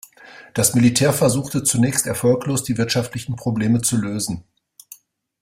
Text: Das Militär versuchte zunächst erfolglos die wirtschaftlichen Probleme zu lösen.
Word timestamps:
Das 0.55 0.73
Militär 0.73 1.13
versuchte 1.13 1.63
zunächst 1.63 2.07
erfolglos 2.07 2.63
die 2.63 2.75
wirtschaftlichen 2.79 3.35
Probleme 3.35 3.81
zu 3.83 3.97
lösen. 3.97 4.45